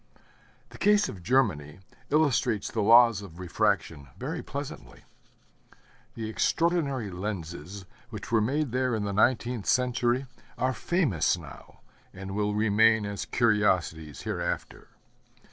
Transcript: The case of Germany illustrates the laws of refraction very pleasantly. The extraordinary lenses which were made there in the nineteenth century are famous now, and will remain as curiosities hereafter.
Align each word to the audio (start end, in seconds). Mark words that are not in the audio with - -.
The 0.69 0.79
case 0.79 1.07
of 1.09 1.21
Germany 1.21 1.77
illustrates 2.09 2.71
the 2.71 2.81
laws 2.81 3.21
of 3.21 3.37
refraction 3.37 4.07
very 4.17 4.41
pleasantly. 4.41 5.03
The 6.15 6.27
extraordinary 6.27 7.11
lenses 7.11 7.85
which 8.09 8.31
were 8.31 8.41
made 8.41 8.71
there 8.71 8.95
in 8.95 9.03
the 9.03 9.13
nineteenth 9.13 9.67
century 9.67 10.25
are 10.57 10.73
famous 10.73 11.37
now, 11.37 11.81
and 12.15 12.31
will 12.31 12.55
remain 12.55 13.05
as 13.05 13.25
curiosities 13.25 14.21
hereafter. 14.21 14.87